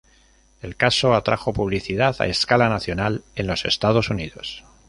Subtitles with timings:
[0.63, 4.63] El caso atrajo publicidad a escala nacional en los Estados Unidos.